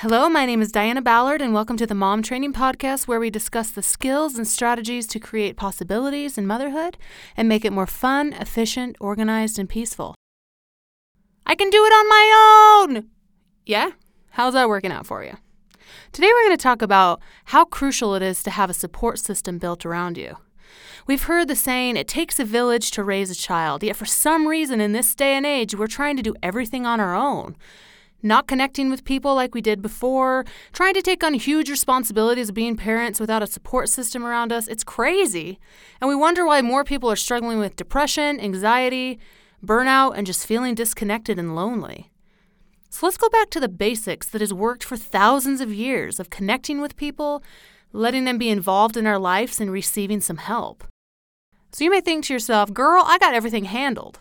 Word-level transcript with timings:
Hello, 0.00 0.28
my 0.28 0.44
name 0.44 0.60
is 0.60 0.72
Diana 0.72 1.00
Ballard, 1.00 1.40
and 1.40 1.54
welcome 1.54 1.78
to 1.78 1.86
the 1.86 1.94
Mom 1.94 2.22
Training 2.22 2.52
Podcast, 2.52 3.08
where 3.08 3.18
we 3.18 3.30
discuss 3.30 3.70
the 3.70 3.82
skills 3.82 4.36
and 4.36 4.46
strategies 4.46 5.06
to 5.06 5.18
create 5.18 5.56
possibilities 5.56 6.36
in 6.36 6.46
motherhood 6.46 6.98
and 7.34 7.48
make 7.48 7.64
it 7.64 7.72
more 7.72 7.86
fun, 7.86 8.34
efficient, 8.34 8.96
organized, 9.00 9.58
and 9.58 9.70
peaceful. 9.70 10.14
I 11.46 11.54
can 11.54 11.70
do 11.70 11.82
it 11.82 11.94
on 11.94 12.08
my 12.10 12.84
own! 12.86 13.06
Yeah? 13.64 13.92
How's 14.32 14.52
that 14.52 14.68
working 14.68 14.92
out 14.92 15.06
for 15.06 15.24
you? 15.24 15.38
Today, 16.12 16.28
we're 16.30 16.44
going 16.44 16.58
to 16.58 16.62
talk 16.62 16.82
about 16.82 17.22
how 17.46 17.64
crucial 17.64 18.14
it 18.14 18.20
is 18.22 18.42
to 18.42 18.50
have 18.50 18.68
a 18.68 18.74
support 18.74 19.18
system 19.18 19.56
built 19.56 19.86
around 19.86 20.18
you. 20.18 20.36
We've 21.06 21.22
heard 21.22 21.48
the 21.48 21.56
saying, 21.56 21.96
it 21.96 22.06
takes 22.06 22.38
a 22.38 22.44
village 22.44 22.90
to 22.90 23.02
raise 23.02 23.30
a 23.30 23.34
child, 23.34 23.82
yet 23.82 23.96
for 23.96 24.04
some 24.04 24.46
reason 24.46 24.78
in 24.78 24.92
this 24.92 25.14
day 25.14 25.32
and 25.32 25.46
age, 25.46 25.74
we're 25.74 25.86
trying 25.86 26.18
to 26.18 26.22
do 26.22 26.34
everything 26.42 26.84
on 26.84 27.00
our 27.00 27.14
own 27.14 27.56
not 28.22 28.46
connecting 28.46 28.90
with 28.90 29.04
people 29.04 29.34
like 29.34 29.54
we 29.54 29.60
did 29.60 29.82
before, 29.82 30.44
trying 30.72 30.94
to 30.94 31.02
take 31.02 31.22
on 31.22 31.34
huge 31.34 31.70
responsibilities 31.70 32.48
of 32.48 32.54
being 32.54 32.76
parents 32.76 33.20
without 33.20 33.42
a 33.42 33.46
support 33.46 33.88
system 33.88 34.24
around 34.24 34.52
us. 34.52 34.68
It's 34.68 34.84
crazy. 34.84 35.58
And 36.00 36.08
we 36.08 36.14
wonder 36.14 36.46
why 36.46 36.62
more 36.62 36.84
people 36.84 37.10
are 37.10 37.16
struggling 37.16 37.58
with 37.58 37.76
depression, 37.76 38.40
anxiety, 38.40 39.18
burnout, 39.64 40.16
and 40.16 40.26
just 40.26 40.46
feeling 40.46 40.74
disconnected 40.74 41.38
and 41.38 41.54
lonely. 41.54 42.10
So 42.88 43.06
let's 43.06 43.18
go 43.18 43.28
back 43.28 43.50
to 43.50 43.60
the 43.60 43.68
basics 43.68 44.28
that 44.30 44.40
has 44.40 44.54
worked 44.54 44.82
for 44.82 44.96
thousands 44.96 45.60
of 45.60 45.72
years 45.72 46.18
of 46.18 46.30
connecting 46.30 46.80
with 46.80 46.96
people, 46.96 47.42
letting 47.92 48.24
them 48.24 48.38
be 48.38 48.48
involved 48.48 48.96
in 48.96 49.06
our 49.06 49.18
lives, 49.18 49.60
and 49.60 49.70
receiving 49.70 50.20
some 50.20 50.38
help. 50.38 50.84
So 51.72 51.84
you 51.84 51.90
may 51.90 52.00
think 52.00 52.24
to 52.24 52.32
yourself, 52.32 52.72
girl, 52.72 53.02
I 53.06 53.18
got 53.18 53.34
everything 53.34 53.64
handled. 53.64 54.20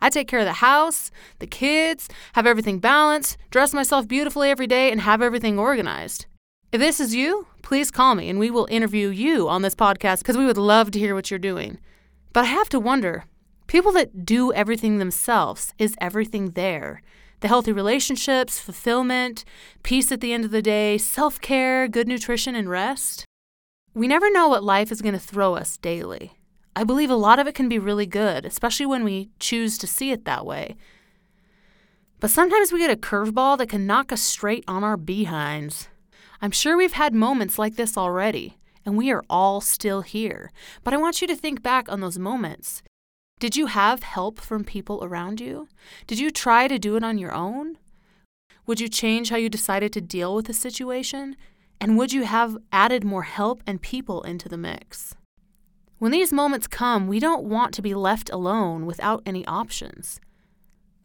I 0.00 0.10
take 0.10 0.28
care 0.28 0.40
of 0.40 0.44
the 0.44 0.54
house, 0.54 1.10
the 1.38 1.46
kids, 1.46 2.08
have 2.34 2.46
everything 2.46 2.78
balanced, 2.78 3.38
dress 3.50 3.72
myself 3.72 4.06
beautifully 4.06 4.50
every 4.50 4.66
day, 4.66 4.90
and 4.92 5.00
have 5.00 5.22
everything 5.22 5.58
organized. 5.58 6.26
If 6.72 6.80
this 6.80 7.00
is 7.00 7.14
you, 7.14 7.46
please 7.62 7.90
call 7.90 8.14
me 8.14 8.28
and 8.28 8.38
we 8.38 8.50
will 8.50 8.68
interview 8.70 9.08
you 9.08 9.48
on 9.48 9.62
this 9.62 9.74
podcast 9.74 10.18
because 10.18 10.36
we 10.36 10.46
would 10.46 10.58
love 10.58 10.90
to 10.90 10.98
hear 10.98 11.14
what 11.14 11.30
you're 11.30 11.38
doing. 11.38 11.78
But 12.32 12.44
I 12.44 12.48
have 12.48 12.68
to 12.70 12.80
wonder 12.80 13.24
people 13.66 13.92
that 13.92 14.26
do 14.26 14.52
everything 14.52 14.98
themselves, 14.98 15.72
is 15.78 15.96
everything 16.00 16.50
there? 16.50 17.02
The 17.40 17.48
healthy 17.48 17.72
relationships, 17.72 18.58
fulfillment, 18.58 19.44
peace 19.82 20.10
at 20.12 20.20
the 20.20 20.32
end 20.32 20.44
of 20.44 20.50
the 20.50 20.62
day, 20.62 20.98
self 20.98 21.40
care, 21.40 21.88
good 21.88 22.08
nutrition, 22.08 22.54
and 22.54 22.68
rest? 22.68 23.24
We 23.94 24.08
never 24.08 24.30
know 24.30 24.48
what 24.48 24.64
life 24.64 24.92
is 24.92 25.00
going 25.00 25.14
to 25.14 25.20
throw 25.20 25.54
us 25.54 25.76
daily. 25.78 26.32
I 26.76 26.84
believe 26.84 27.08
a 27.08 27.16
lot 27.16 27.38
of 27.38 27.46
it 27.46 27.54
can 27.54 27.70
be 27.70 27.78
really 27.78 28.04
good, 28.04 28.44
especially 28.44 28.84
when 28.84 29.02
we 29.02 29.30
choose 29.40 29.78
to 29.78 29.86
see 29.86 30.10
it 30.10 30.26
that 30.26 30.44
way. 30.44 30.76
But 32.20 32.30
sometimes 32.30 32.70
we 32.70 32.80
get 32.80 32.90
a 32.90 33.00
curveball 33.00 33.56
that 33.56 33.70
can 33.70 33.86
knock 33.86 34.12
us 34.12 34.20
straight 34.20 34.62
on 34.68 34.84
our 34.84 34.98
behinds. 34.98 35.88
I'm 36.42 36.50
sure 36.50 36.76
we've 36.76 36.92
had 36.92 37.14
moments 37.14 37.58
like 37.58 37.76
this 37.76 37.96
already, 37.96 38.58
and 38.84 38.94
we 38.94 39.10
are 39.10 39.24
all 39.30 39.62
still 39.62 40.02
here. 40.02 40.52
But 40.84 40.92
I 40.92 40.98
want 40.98 41.22
you 41.22 41.26
to 41.28 41.34
think 41.34 41.62
back 41.62 41.88
on 41.88 42.00
those 42.00 42.18
moments. 42.18 42.82
Did 43.40 43.56
you 43.56 43.66
have 43.66 44.02
help 44.02 44.38
from 44.38 44.62
people 44.62 45.02
around 45.02 45.40
you? 45.40 45.68
Did 46.06 46.18
you 46.18 46.30
try 46.30 46.68
to 46.68 46.78
do 46.78 46.96
it 46.96 47.02
on 47.02 47.16
your 47.16 47.32
own? 47.32 47.78
Would 48.66 48.80
you 48.80 48.88
change 48.88 49.30
how 49.30 49.36
you 49.36 49.48
decided 49.48 49.94
to 49.94 50.02
deal 50.02 50.34
with 50.34 50.44
the 50.44 50.52
situation? 50.52 51.36
And 51.80 51.96
would 51.96 52.12
you 52.12 52.24
have 52.24 52.58
added 52.70 53.02
more 53.02 53.22
help 53.22 53.62
and 53.66 53.80
people 53.80 54.22
into 54.24 54.46
the 54.46 54.58
mix? 54.58 55.14
When 55.98 56.12
these 56.12 56.32
moments 56.32 56.66
come, 56.66 57.06
we 57.06 57.18
don't 57.18 57.44
want 57.44 57.72
to 57.74 57.82
be 57.82 57.94
left 57.94 58.28
alone 58.28 58.84
without 58.84 59.22
any 59.24 59.46
options. 59.46 60.20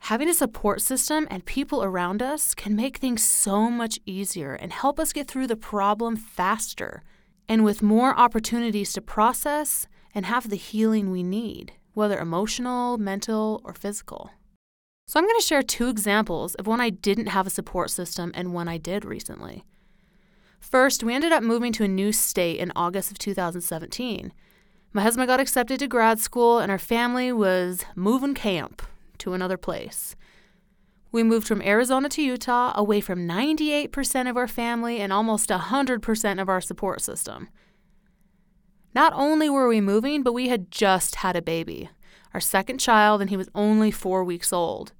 Having 0.05 0.29
a 0.29 0.33
support 0.33 0.81
system 0.81 1.27
and 1.31 1.45
people 1.45 1.81
around 1.81 2.21
us 2.21 2.53
can 2.53 2.75
make 2.75 2.97
things 2.97 3.23
so 3.23 3.69
much 3.69 3.99
easier 4.05 4.53
and 4.53 4.73
help 4.73 4.99
us 4.99 5.13
get 5.13 5.29
through 5.29 5.47
the 5.47 5.55
problem 5.55 6.17
faster 6.17 7.03
and 7.47 7.63
with 7.63 7.81
more 7.81 8.17
opportunities 8.19 8.91
to 8.93 9.01
process 9.01 9.87
and 10.13 10.25
have 10.25 10.49
the 10.49 10.57
healing 10.57 11.09
we 11.09 11.23
need, 11.23 11.71
whether 11.93 12.19
emotional, 12.19 12.97
mental, 12.97 13.61
or 13.63 13.73
physical. 13.73 14.31
So, 15.07 15.19
I'm 15.19 15.25
going 15.25 15.39
to 15.39 15.45
share 15.45 15.61
two 15.61 15.87
examples 15.87 16.55
of 16.55 16.67
when 16.67 16.81
I 16.81 16.89
didn't 16.89 17.27
have 17.27 17.47
a 17.47 17.51
support 17.51 17.91
system 17.91 18.31
and 18.33 18.53
when 18.53 18.67
I 18.67 18.77
did 18.77 19.05
recently. 19.05 19.63
First, 20.59 21.03
we 21.03 21.13
ended 21.13 21.31
up 21.31 21.43
moving 21.43 21.71
to 21.73 21.83
a 21.83 21.87
new 21.87 22.11
state 22.11 22.59
in 22.59 22.71
August 22.75 23.11
of 23.11 23.19
2017. 23.19 24.33
My 24.93 25.03
husband 25.03 25.27
got 25.27 25.39
accepted 25.39 25.79
to 25.79 25.87
grad 25.87 26.19
school, 26.19 26.59
and 26.59 26.69
our 26.69 26.77
family 26.77 27.31
was 27.31 27.85
moving 27.95 28.33
camp 28.33 28.81
to 29.19 29.33
another 29.33 29.55
place. 29.55 30.17
We 31.13 31.23
moved 31.23 31.47
from 31.47 31.61
Arizona 31.61 32.09
to 32.09 32.21
Utah, 32.21 32.73
away 32.75 32.99
from 32.99 33.27
98% 33.27 34.29
of 34.29 34.35
our 34.35 34.47
family 34.47 34.99
and 34.99 35.13
almost 35.13 35.49
100% 35.49 36.41
of 36.41 36.49
our 36.49 36.59
support 36.59 37.01
system. 37.01 37.47
Not 38.93 39.13
only 39.13 39.49
were 39.49 39.69
we 39.69 39.79
moving, 39.79 40.23
but 40.23 40.33
we 40.33 40.49
had 40.49 40.71
just 40.71 41.15
had 41.15 41.37
a 41.37 41.41
baby, 41.41 41.89
our 42.33 42.41
second 42.41 42.79
child, 42.79 43.21
and 43.21 43.29
he 43.29 43.37
was 43.37 43.49
only 43.55 43.91
four 43.91 44.25
weeks 44.25 44.51
old. 44.51 44.91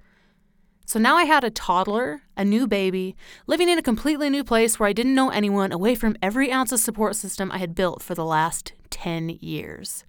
So 0.86 0.98
now 0.98 1.16
I 1.16 1.24
had 1.24 1.44
a 1.44 1.50
toddler, 1.50 2.22
a 2.36 2.44
new 2.44 2.66
baby, 2.66 3.14
living 3.46 3.68
in 3.68 3.78
a 3.78 3.82
completely 3.82 4.30
new 4.30 4.44
place 4.44 4.78
where 4.78 4.88
I 4.88 4.94
didn't 4.94 5.14
know 5.14 5.28
anyone, 5.28 5.70
away 5.70 5.94
from 5.94 6.16
every 6.22 6.50
ounce 6.50 6.72
of 6.72 6.80
support 6.80 7.14
system 7.14 7.52
I 7.52 7.58
had 7.58 7.74
built 7.74 8.02
for 8.02 8.14
the 8.14 8.24
last 8.24 8.72
10 8.92 9.38
years. 9.40 10.04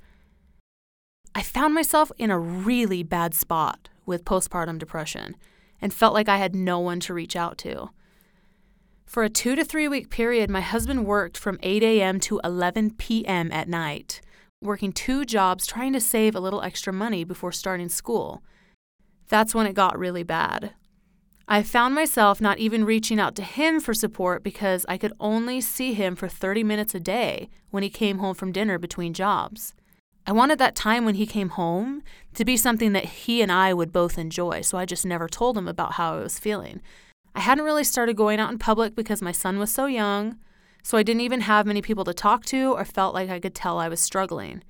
I 1.33 1.41
found 1.41 1.73
myself 1.73 2.11
in 2.19 2.29
a 2.29 2.37
really 2.37 3.01
bad 3.01 3.33
spot 3.33 3.89
with 4.05 4.25
postpartum 4.25 4.77
depression 4.77 5.35
and 5.81 5.91
felt 5.91 6.13
like 6.13 6.29
I 6.29 6.37
had 6.37 6.53
no 6.53 6.79
one 6.79 6.99
to 7.01 7.13
reach 7.13 7.35
out 7.35 7.57
to. 7.59 7.89
For 9.05 9.23
a 9.23 9.29
two 9.29 9.55
to 9.55 9.65
three 9.65 9.87
week 9.87 10.09
period, 10.09 10.49
my 10.49 10.61
husband 10.61 11.05
worked 11.05 11.37
from 11.37 11.59
8 11.63 11.81
a.m. 11.81 12.19
to 12.21 12.39
11 12.43 12.91
p.m. 12.97 13.51
at 13.51 13.67
night, 13.67 14.21
working 14.61 14.91
two 14.91 15.25
jobs 15.25 15.65
trying 15.65 15.93
to 15.93 15.99
save 15.99 16.35
a 16.35 16.39
little 16.39 16.61
extra 16.61 16.93
money 16.93 17.23
before 17.23 17.51
starting 17.51 17.89
school. 17.89 18.43
That's 19.27 19.55
when 19.55 19.65
it 19.65 19.73
got 19.73 19.97
really 19.97 20.23
bad. 20.23 20.73
I 21.47 21.61
found 21.61 21.93
myself 21.93 22.39
not 22.39 22.59
even 22.59 22.85
reaching 22.85 23.19
out 23.19 23.35
to 23.35 23.43
him 23.43 23.81
for 23.81 23.93
support 23.93 24.43
because 24.43 24.85
I 24.87 24.97
could 24.97 25.13
only 25.19 25.59
see 25.59 25.93
him 25.93 26.15
for 26.15 26.29
30 26.29 26.63
minutes 26.63 26.95
a 26.95 26.99
day 26.99 27.49
when 27.69 27.83
he 27.83 27.89
came 27.89 28.19
home 28.19 28.33
from 28.33 28.53
dinner 28.53 28.77
between 28.77 29.13
jobs. 29.13 29.73
I 30.25 30.31
wanted 30.31 30.57
that 30.59 30.75
time 30.75 31.03
when 31.03 31.15
he 31.15 31.25
came 31.25 31.49
home 31.49 32.01
to 32.35 32.45
be 32.45 32.55
something 32.55 32.93
that 32.93 33.05
he 33.05 33.41
and 33.41 33.51
I 33.51 33.73
would 33.73 33.91
both 33.91 34.17
enjoy, 34.17 34.61
so 34.61 34.77
I 34.77 34.85
just 34.85 35.05
never 35.05 35.27
told 35.27 35.57
him 35.57 35.67
about 35.67 35.93
how 35.93 36.15
I 36.17 36.21
was 36.21 36.39
feeling. 36.39 36.81
I 37.35 37.41
hadn't 37.41 37.65
really 37.65 37.83
started 37.83 38.15
going 38.15 38.39
out 38.39 38.51
in 38.51 38.57
public 38.57 38.95
because 38.95 39.21
my 39.21 39.33
son 39.33 39.59
was 39.59 39.71
so 39.71 39.85
young, 39.85 40.37
so 40.81 40.97
I 40.97 41.03
didn't 41.03 41.21
even 41.21 41.41
have 41.41 41.65
many 41.65 41.81
people 41.81 42.05
to 42.05 42.13
talk 42.13 42.45
to 42.45 42.71
or 42.73 42.85
felt 42.85 43.13
like 43.13 43.29
I 43.29 43.41
could 43.41 43.53
tell 43.53 43.79
I 43.79 43.89
was 43.89 43.99
struggling. 43.99 44.63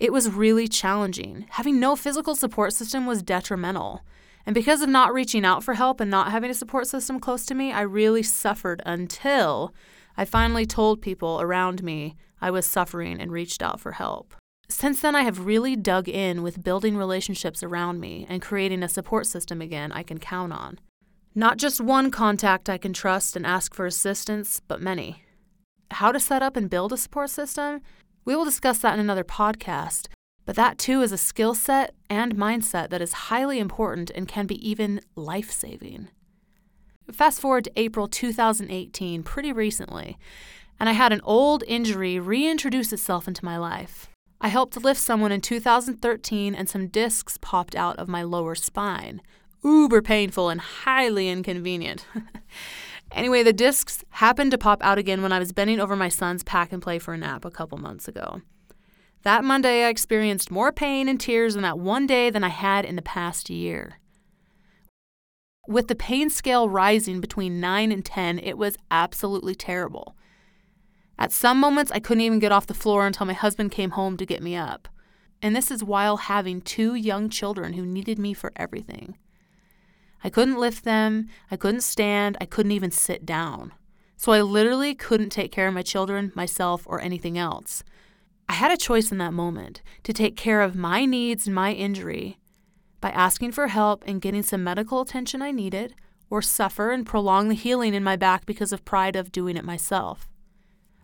It 0.00 0.12
was 0.12 0.30
really 0.30 0.66
challenging. 0.66 1.46
Having 1.50 1.78
no 1.78 1.94
physical 1.94 2.34
support 2.34 2.72
system 2.72 3.06
was 3.06 3.22
detrimental. 3.22 4.02
And 4.46 4.54
because 4.54 4.82
of 4.82 4.88
not 4.88 5.12
reaching 5.12 5.44
out 5.44 5.62
for 5.62 5.74
help 5.74 6.00
and 6.00 6.10
not 6.10 6.30
having 6.30 6.50
a 6.50 6.54
support 6.54 6.86
system 6.86 7.20
close 7.20 7.44
to 7.46 7.54
me, 7.54 7.72
I 7.72 7.82
really 7.82 8.22
suffered 8.22 8.82
until 8.86 9.74
I 10.16 10.24
finally 10.24 10.66
told 10.66 11.02
people 11.02 11.40
around 11.40 11.82
me 11.82 12.16
I 12.40 12.50
was 12.50 12.66
suffering 12.66 13.20
and 13.20 13.30
reached 13.30 13.62
out 13.62 13.80
for 13.80 13.92
help. 13.92 14.34
Since 14.68 15.02
then, 15.02 15.16
I 15.16 15.22
have 15.22 15.46
really 15.46 15.74
dug 15.74 16.08
in 16.08 16.42
with 16.42 16.62
building 16.62 16.96
relationships 16.96 17.62
around 17.62 18.00
me 18.00 18.24
and 18.28 18.40
creating 18.40 18.82
a 18.82 18.88
support 18.88 19.26
system 19.26 19.60
again 19.60 19.92
I 19.92 20.02
can 20.02 20.18
count 20.18 20.52
on. 20.52 20.78
Not 21.34 21.58
just 21.58 21.80
one 21.80 22.10
contact 22.10 22.68
I 22.68 22.78
can 22.78 22.92
trust 22.92 23.36
and 23.36 23.44
ask 23.44 23.74
for 23.74 23.86
assistance, 23.86 24.60
but 24.66 24.80
many. 24.80 25.24
How 25.90 26.12
to 26.12 26.20
set 26.20 26.42
up 26.42 26.56
and 26.56 26.70
build 26.70 26.92
a 26.92 26.96
support 26.96 27.30
system? 27.30 27.80
We 28.24 28.36
will 28.36 28.44
discuss 28.44 28.78
that 28.78 28.94
in 28.94 29.00
another 29.00 29.24
podcast, 29.24 30.06
but 30.50 30.56
that 30.56 30.78
too 30.78 31.00
is 31.00 31.12
a 31.12 31.16
skill 31.16 31.54
set 31.54 31.94
and 32.08 32.34
mindset 32.34 32.90
that 32.90 33.00
is 33.00 33.12
highly 33.30 33.60
important 33.60 34.10
and 34.16 34.26
can 34.26 34.48
be 34.48 34.68
even 34.68 35.00
life 35.14 35.48
saving. 35.48 36.08
Fast 37.12 37.40
forward 37.40 37.62
to 37.62 37.72
April 37.76 38.08
2018, 38.08 39.22
pretty 39.22 39.52
recently, 39.52 40.18
and 40.80 40.88
I 40.88 40.92
had 40.92 41.12
an 41.12 41.20
old 41.22 41.62
injury 41.68 42.18
reintroduce 42.18 42.92
itself 42.92 43.28
into 43.28 43.44
my 43.44 43.58
life. 43.58 44.08
I 44.40 44.48
helped 44.48 44.76
lift 44.76 45.00
someone 45.00 45.30
in 45.30 45.40
2013 45.40 46.56
and 46.56 46.68
some 46.68 46.88
discs 46.88 47.38
popped 47.40 47.76
out 47.76 47.96
of 48.00 48.08
my 48.08 48.24
lower 48.24 48.56
spine. 48.56 49.22
Uber 49.62 50.02
painful 50.02 50.48
and 50.48 50.60
highly 50.60 51.28
inconvenient. 51.28 52.06
anyway, 53.12 53.44
the 53.44 53.52
discs 53.52 54.02
happened 54.10 54.50
to 54.50 54.58
pop 54.58 54.82
out 54.82 54.98
again 54.98 55.22
when 55.22 55.30
I 55.30 55.38
was 55.38 55.52
bending 55.52 55.78
over 55.78 55.94
my 55.94 56.08
son's 56.08 56.42
pack 56.42 56.72
and 56.72 56.82
play 56.82 56.98
for 56.98 57.14
a 57.14 57.18
nap 57.18 57.44
a 57.44 57.52
couple 57.52 57.78
months 57.78 58.08
ago. 58.08 58.42
That 59.22 59.44
Monday, 59.44 59.84
I 59.84 59.88
experienced 59.88 60.50
more 60.50 60.72
pain 60.72 61.08
and 61.08 61.20
tears 61.20 61.54
in 61.54 61.62
that 61.62 61.78
one 61.78 62.06
day 62.06 62.30
than 62.30 62.42
I 62.42 62.48
had 62.48 62.84
in 62.84 62.96
the 62.96 63.02
past 63.02 63.50
year. 63.50 63.98
With 65.68 65.88
the 65.88 65.94
pain 65.94 66.30
scale 66.30 66.68
rising 66.68 67.20
between 67.20 67.60
9 67.60 67.92
and 67.92 68.04
10, 68.04 68.38
it 68.38 68.56
was 68.56 68.78
absolutely 68.90 69.54
terrible. 69.54 70.16
At 71.18 71.32
some 71.32 71.60
moments, 71.60 71.92
I 71.92 72.00
couldn't 72.00 72.22
even 72.22 72.38
get 72.38 72.50
off 72.50 72.66
the 72.66 72.72
floor 72.72 73.06
until 73.06 73.26
my 73.26 73.34
husband 73.34 73.72
came 73.72 73.90
home 73.90 74.16
to 74.16 74.24
get 74.24 74.42
me 74.42 74.56
up. 74.56 74.88
And 75.42 75.54
this 75.54 75.70
is 75.70 75.84
while 75.84 76.16
having 76.16 76.62
two 76.62 76.94
young 76.94 77.28
children 77.28 77.74
who 77.74 77.84
needed 77.84 78.18
me 78.18 78.32
for 78.32 78.52
everything. 78.56 79.18
I 80.24 80.30
couldn't 80.30 80.58
lift 80.58 80.84
them, 80.84 81.28
I 81.50 81.56
couldn't 81.56 81.82
stand, 81.82 82.38
I 82.40 82.46
couldn't 82.46 82.72
even 82.72 82.90
sit 82.90 83.26
down. 83.26 83.72
So 84.16 84.32
I 84.32 84.40
literally 84.40 84.94
couldn't 84.94 85.30
take 85.30 85.52
care 85.52 85.68
of 85.68 85.74
my 85.74 85.82
children, 85.82 86.32
myself, 86.34 86.84
or 86.86 87.00
anything 87.00 87.38
else. 87.38 87.84
I 88.50 88.54
had 88.54 88.72
a 88.72 88.76
choice 88.76 89.12
in 89.12 89.18
that 89.18 89.32
moment 89.32 89.80
to 90.02 90.12
take 90.12 90.36
care 90.36 90.60
of 90.60 90.74
my 90.74 91.04
needs 91.04 91.46
and 91.46 91.54
my 91.54 91.72
injury 91.72 92.36
by 93.00 93.10
asking 93.10 93.52
for 93.52 93.68
help 93.68 94.02
and 94.08 94.20
getting 94.20 94.42
some 94.42 94.64
medical 94.64 95.02
attention 95.02 95.40
I 95.40 95.52
needed, 95.52 95.94
or 96.28 96.42
suffer 96.42 96.90
and 96.90 97.06
prolong 97.06 97.46
the 97.48 97.54
healing 97.54 97.94
in 97.94 98.02
my 98.02 98.16
back 98.16 98.46
because 98.46 98.72
of 98.72 98.84
pride 98.84 99.14
of 99.14 99.30
doing 99.30 99.56
it 99.56 99.64
myself. 99.64 100.28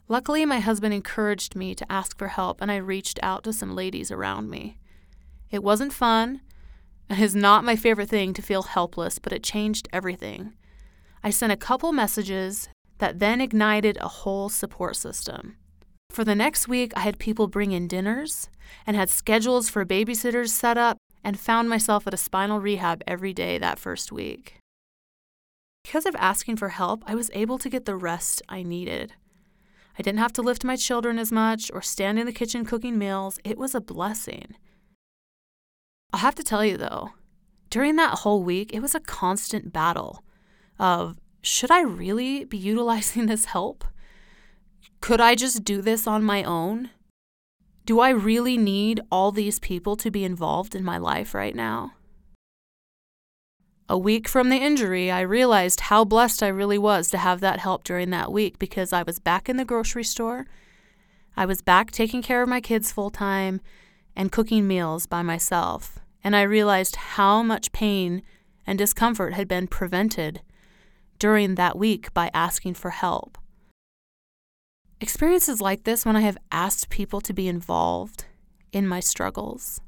Luckily, 0.08 0.44
my 0.44 0.58
husband 0.58 0.92
encouraged 0.92 1.54
me 1.54 1.72
to 1.76 1.90
ask 1.90 2.18
for 2.18 2.26
help, 2.26 2.60
and 2.60 2.68
I 2.68 2.78
reached 2.78 3.20
out 3.22 3.44
to 3.44 3.52
some 3.52 3.76
ladies 3.76 4.10
around 4.10 4.50
me. 4.50 4.80
It 5.52 5.62
wasn't 5.62 5.92
fun, 5.92 6.40
and 7.08 7.20
is 7.20 7.36
not 7.36 7.62
my 7.62 7.76
favorite 7.76 8.08
thing 8.08 8.34
to 8.34 8.42
feel 8.42 8.64
helpless, 8.64 9.20
but 9.20 9.32
it 9.32 9.44
changed 9.44 9.88
everything. 9.92 10.54
I 11.22 11.30
sent 11.30 11.52
a 11.52 11.56
couple 11.56 11.92
messages 11.92 12.68
that 12.98 13.20
then 13.20 13.40
ignited 13.40 13.98
a 13.98 14.08
whole 14.08 14.48
support 14.48 14.96
system. 14.96 15.58
For 16.10 16.24
the 16.24 16.34
next 16.34 16.66
week, 16.66 16.92
I 16.96 17.00
had 17.00 17.18
people 17.18 17.46
bring 17.46 17.72
in 17.72 17.88
dinners 17.88 18.48
and 18.86 18.96
had 18.96 19.10
schedules 19.10 19.68
for 19.68 19.84
babysitters 19.84 20.48
set 20.48 20.78
up 20.78 20.98
and 21.22 21.38
found 21.38 21.68
myself 21.68 22.06
at 22.06 22.14
a 22.14 22.16
spinal 22.16 22.60
rehab 22.60 23.02
every 23.06 23.32
day 23.32 23.58
that 23.58 23.78
first 23.78 24.12
week. 24.12 24.60
Because 25.84 26.06
of 26.06 26.16
asking 26.16 26.56
for 26.56 26.70
help, 26.70 27.02
I 27.06 27.14
was 27.14 27.30
able 27.32 27.58
to 27.58 27.68
get 27.68 27.84
the 27.84 27.96
rest 27.96 28.42
I 28.48 28.62
needed. 28.62 29.12
I 29.98 30.02
didn't 30.02 30.18
have 30.18 30.32
to 30.34 30.42
lift 30.42 30.64
my 30.64 30.76
children 30.76 31.18
as 31.18 31.32
much 31.32 31.70
or 31.72 31.80
stand 31.80 32.18
in 32.18 32.26
the 32.26 32.32
kitchen 32.32 32.64
cooking 32.64 32.98
meals. 32.98 33.38
It 33.44 33.56
was 33.56 33.74
a 33.74 33.80
blessing. 33.80 34.56
I'll 36.12 36.20
have 36.20 36.34
to 36.36 36.42
tell 36.42 36.64
you 36.64 36.76
though, 36.76 37.10
during 37.70 37.96
that 37.96 38.18
whole 38.18 38.42
week, 38.42 38.72
it 38.72 38.80
was 38.80 38.94
a 38.94 39.00
constant 39.00 39.72
battle 39.72 40.22
of 40.78 41.16
should 41.42 41.70
I 41.70 41.82
really 41.82 42.44
be 42.44 42.56
utilizing 42.58 43.26
this 43.26 43.46
help? 43.46 43.84
Could 45.00 45.20
I 45.20 45.34
just 45.34 45.64
do 45.64 45.82
this 45.82 46.06
on 46.06 46.24
my 46.24 46.42
own? 46.42 46.90
Do 47.84 48.00
I 48.00 48.10
really 48.10 48.58
need 48.58 49.00
all 49.12 49.30
these 49.30 49.60
people 49.60 49.96
to 49.96 50.10
be 50.10 50.24
involved 50.24 50.74
in 50.74 50.84
my 50.84 50.98
life 50.98 51.34
right 51.34 51.54
now? 51.54 51.92
A 53.88 53.96
week 53.96 54.26
from 54.26 54.48
the 54.48 54.56
injury, 54.56 55.12
I 55.12 55.20
realized 55.20 55.82
how 55.82 56.04
blessed 56.04 56.42
I 56.42 56.48
really 56.48 56.78
was 56.78 57.08
to 57.10 57.18
have 57.18 57.38
that 57.40 57.60
help 57.60 57.84
during 57.84 58.10
that 58.10 58.32
week 58.32 58.58
because 58.58 58.92
I 58.92 59.04
was 59.04 59.20
back 59.20 59.48
in 59.48 59.56
the 59.56 59.64
grocery 59.64 60.02
store. 60.02 60.46
I 61.36 61.46
was 61.46 61.62
back 61.62 61.92
taking 61.92 62.20
care 62.20 62.42
of 62.42 62.48
my 62.48 62.60
kids 62.60 62.90
full 62.90 63.10
time 63.10 63.60
and 64.16 64.32
cooking 64.32 64.66
meals 64.66 65.06
by 65.06 65.22
myself. 65.22 66.00
And 66.24 66.34
I 66.34 66.42
realized 66.42 66.96
how 66.96 67.44
much 67.44 67.70
pain 67.70 68.22
and 68.66 68.76
discomfort 68.76 69.34
had 69.34 69.46
been 69.46 69.68
prevented 69.68 70.40
during 71.20 71.54
that 71.54 71.78
week 71.78 72.12
by 72.12 72.32
asking 72.34 72.74
for 72.74 72.90
help. 72.90 73.38
Experiences 74.98 75.60
like 75.60 75.84
this, 75.84 76.06
when 76.06 76.16
I 76.16 76.22
have 76.22 76.38
asked 76.50 76.88
people 76.88 77.20
to 77.20 77.34
be 77.34 77.48
involved 77.48 78.24
in 78.72 78.88
my 78.88 79.00
struggles, 79.00 79.78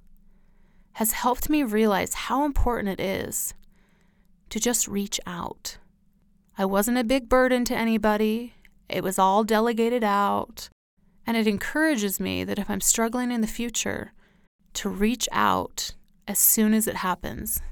has 0.94 1.12
helped 1.12 1.48
me 1.48 1.62
realize 1.62 2.12
how 2.12 2.44
important 2.44 2.88
it 2.88 3.00
is 3.00 3.54
to 4.50 4.60
just 4.60 4.86
reach 4.86 5.18
out. 5.26 5.78
I 6.58 6.66
wasn't 6.66 6.98
a 6.98 7.04
big 7.04 7.28
burden 7.28 7.64
to 7.66 7.76
anybody, 7.76 8.54
it 8.88 9.02
was 9.02 9.18
all 9.18 9.44
delegated 9.44 10.04
out. 10.04 10.68
And 11.26 11.36
it 11.36 11.46
encourages 11.46 12.20
me 12.20 12.44
that 12.44 12.58
if 12.58 12.68
I'm 12.68 12.80
struggling 12.80 13.30
in 13.30 13.40
the 13.40 13.46
future, 13.46 14.12
to 14.74 14.88
reach 14.88 15.28
out 15.32 15.94
as 16.26 16.38
soon 16.38 16.74
as 16.74 16.86
it 16.86 16.96
happens 16.96 17.62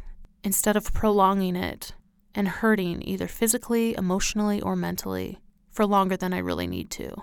instead 0.42 0.76
of 0.76 0.92
prolonging 0.94 1.56
it 1.56 1.92
and 2.34 2.48
hurting 2.48 3.02
either 3.06 3.28
physically, 3.28 3.94
emotionally, 3.94 4.60
or 4.60 4.76
mentally 4.76 5.38
for 5.76 5.84
longer 5.84 6.16
than 6.16 6.32
I 6.32 6.38
really 6.38 6.66
need 6.66 6.90
to. 6.92 7.14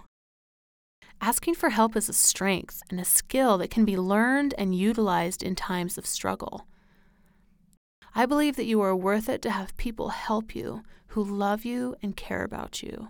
Asking 1.19 1.55
for 1.55 1.71
help 1.71 1.95
is 1.95 2.07
a 2.07 2.13
strength 2.13 2.83
and 2.89 2.99
a 2.99 3.05
skill 3.05 3.57
that 3.57 3.71
can 3.71 3.83
be 3.83 3.97
learned 3.97 4.53
and 4.59 4.75
utilized 4.75 5.41
in 5.41 5.55
times 5.55 5.97
of 5.97 6.05
struggle. 6.05 6.67
I 8.13 8.27
believe 8.27 8.55
that 8.57 8.65
you 8.65 8.79
are 8.81 8.95
worth 8.95 9.27
it 9.27 9.41
to 9.41 9.49
have 9.49 9.75
people 9.77 10.09
help 10.09 10.55
you 10.55 10.83
who 11.07 11.23
love 11.23 11.65
you 11.65 11.95
and 12.03 12.15
care 12.15 12.43
about 12.43 12.83
you. 12.83 13.09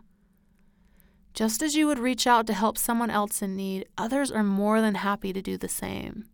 Just 1.34 1.62
as 1.62 1.75
you 1.75 1.88
would 1.88 2.00
reach 2.00 2.25
out 2.25 2.48
to 2.48 2.54
help 2.54 2.78
someone 2.78 3.10
else 3.10 3.42
in 3.42 3.56
need, 3.56 3.86
others 3.98 4.31
are 4.31 4.44
more 4.44 4.80
than 4.80 4.95
happy 4.95 5.34
to 5.34 5.42
do 5.42 5.57
the 5.57 5.68
same. 5.68 6.25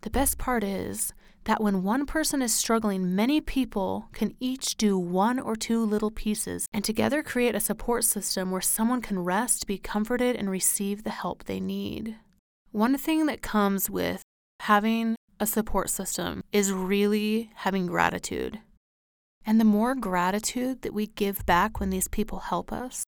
The 0.00 0.10
best 0.10 0.36
part 0.36 0.64
is 0.64 1.12
that 1.44 1.62
when 1.62 1.82
one 1.82 2.06
person 2.06 2.42
is 2.42 2.54
struggling, 2.54 3.14
many 3.14 3.40
people 3.40 4.08
can 4.12 4.34
each 4.38 4.76
do 4.76 4.98
one 4.98 5.38
or 5.38 5.56
two 5.56 5.84
little 5.84 6.10
pieces 6.10 6.66
and 6.72 6.84
together 6.84 7.22
create 7.22 7.54
a 7.54 7.60
support 7.60 8.04
system 8.04 8.50
where 8.50 8.60
someone 8.60 9.00
can 9.00 9.18
rest, 9.18 9.66
be 9.66 9.78
comforted, 9.78 10.36
and 10.36 10.50
receive 10.50 11.02
the 11.02 11.10
help 11.10 11.44
they 11.44 11.60
need. 11.60 12.16
One 12.70 12.96
thing 12.96 13.26
that 13.26 13.42
comes 13.42 13.90
with 13.90 14.22
having 14.60 15.16
a 15.40 15.46
support 15.46 15.90
system 15.90 16.42
is 16.52 16.72
really 16.72 17.50
having 17.56 17.86
gratitude. 17.86 18.60
And 19.44 19.60
the 19.60 19.64
more 19.64 19.96
gratitude 19.96 20.82
that 20.82 20.94
we 20.94 21.08
give 21.08 21.44
back 21.44 21.80
when 21.80 21.90
these 21.90 22.06
people 22.06 22.38
help 22.38 22.72
us, 22.72 23.04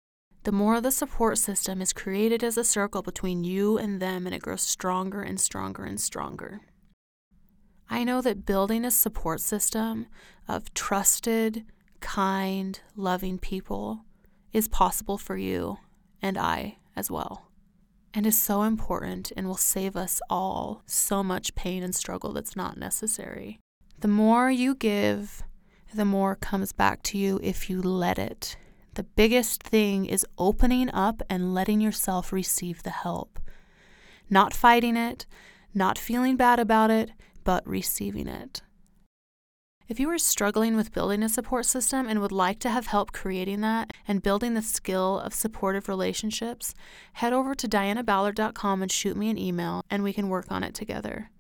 the 0.45 0.53
more 0.53 0.81
the 0.81 0.91
support 0.91 1.39
system 1.39 1.83
is 1.83 1.93
created 1.93 2.43
as 2.43 2.57
a 2.57 2.65
circle 2.65 3.03
between 3.03 3.45
you 3.45 3.79
and 3.79 4.01
them, 4.01 4.27
and 4.27 4.35
it 4.35 4.43
grows 4.43 4.63
stronger 4.63 5.23
and 5.23 5.39
stronger 5.39 5.85
and 5.85 6.01
stronger. 6.01 6.63
I 7.93 8.05
know 8.05 8.23
that 8.23 8.47
building 8.47 8.87
a 8.87 8.91
support 8.91 9.43
system 9.43 10.07
of 10.49 10.73
trusted, 10.73 11.67
kind, 12.01 12.81
loving 12.97 13.39
people 13.39 14.07
is 14.51 14.67
possible 14.67 15.19
for 15.19 15.37
you 15.37 15.77
and 16.23 16.39
I 16.39 16.79
as 16.97 17.11
well 17.11 17.53
and 18.15 18.27
is 18.27 18.41
so 18.41 18.63
important 18.63 19.31
and 19.37 19.47
will 19.47 19.59
save 19.59 19.95
us 19.95 20.23
all 20.31 20.83
so 20.87 21.23
much 21.23 21.55
pain 21.55 21.83
and 21.83 21.95
struggle 21.95 22.33
that's 22.33 22.57
not 22.57 22.79
necessary. 22.79 23.61
The 24.01 24.09
more 24.09 24.51
you 24.51 24.75
give, 24.75 25.43
the 25.93 26.07
more 26.07 26.35
comes 26.35 26.73
back 26.73 27.03
to 27.05 27.19
you 27.19 27.41
if 27.43 27.69
you 27.69 27.83
let 27.83 28.19
it. 28.19 28.57
The 28.95 29.03
biggest 29.05 29.63
thing 29.63 30.07
is 30.07 30.27
opening 30.39 30.89
up 30.95 31.21
and 31.29 31.53
letting 31.53 31.83
yourself 31.83 32.33
receive 32.33 32.85
the 32.85 32.91
help. 32.91 33.39
Not 34.31 34.55
fighting 34.55 34.97
it, 34.97 35.27
not 35.75 35.99
feeling 35.99 36.37
bad 36.37 36.59
about 36.59 36.91
it, 36.91 37.11
but 37.45 37.67
receiving 37.67 38.29
it. 38.29 38.63
If 39.89 40.01
you 40.01 40.09
are 40.11 40.19
struggling 40.19 40.77
with 40.77 40.93
building 40.93 41.23
a 41.23 41.29
support 41.29 41.67
system 41.67 42.09
and 42.09 42.21
would 42.21 42.33
like 42.33 42.59
to 42.61 42.71
have 42.71 42.87
help 42.87 43.13
creating 43.13 43.61
that 43.61 43.93
and 44.09 44.23
building 44.23 44.55
the 44.55 44.63
skill 44.63 45.19
of 45.19 45.35
supportive 45.35 45.89
relationships, 45.89 46.75
head 47.15 47.33
over 47.33 47.55
to 47.55 47.69
dianaballard.com 47.69 48.83
and 48.83 48.93
shoot 48.93 49.17
me 49.17 49.29
an 49.29 49.39
email 49.39 49.85
and 49.91 50.03
we 50.03 50.13
can 50.13 50.29
work 50.29 50.47
on 50.51 50.63
it 50.63 50.75
together. 50.75 51.31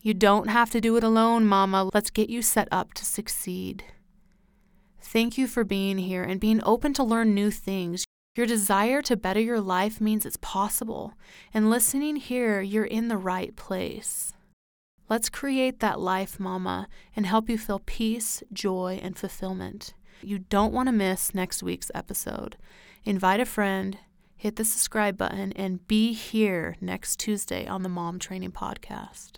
You 0.00 0.12
don't 0.12 0.48
have 0.48 0.70
to 0.72 0.82
do 0.82 0.96
it 0.96 1.02
alone, 1.04 1.46
Mama. 1.46 1.90
Let's 1.94 2.10
get 2.10 2.28
you 2.28 2.42
set 2.42 2.68
up 2.70 2.92
to 2.94 3.06
succeed. 3.06 3.84
Thank 5.00 5.38
you 5.38 5.46
for 5.46 5.64
being 5.64 5.96
here 5.96 6.22
and 6.22 6.38
being 6.38 6.60
open 6.62 6.92
to 6.94 7.02
learn 7.02 7.34
new 7.34 7.50
things. 7.50 8.04
Your 8.36 8.46
desire 8.46 9.00
to 9.00 9.16
better 9.16 9.40
your 9.40 9.62
life 9.62 10.02
means 10.02 10.26
it's 10.26 10.36
possible, 10.36 11.14
and 11.54 11.70
listening 11.70 12.16
here, 12.16 12.60
you're 12.60 12.84
in 12.84 13.08
the 13.08 13.16
right 13.16 13.56
place. 13.56 14.33
Let's 15.08 15.28
create 15.28 15.80
that 15.80 16.00
life, 16.00 16.40
Mama, 16.40 16.88
and 17.14 17.26
help 17.26 17.48
you 17.50 17.58
feel 17.58 17.82
peace, 17.84 18.42
joy, 18.52 18.98
and 19.02 19.16
fulfillment. 19.16 19.94
You 20.22 20.38
don't 20.38 20.72
want 20.72 20.88
to 20.88 20.92
miss 20.92 21.34
next 21.34 21.62
week's 21.62 21.90
episode. 21.94 22.56
Invite 23.04 23.40
a 23.40 23.44
friend, 23.44 23.98
hit 24.34 24.56
the 24.56 24.64
subscribe 24.64 25.18
button, 25.18 25.52
and 25.52 25.86
be 25.86 26.14
here 26.14 26.76
next 26.80 27.18
Tuesday 27.18 27.66
on 27.66 27.82
the 27.82 27.88
Mom 27.90 28.18
Training 28.18 28.52
Podcast. 28.52 29.32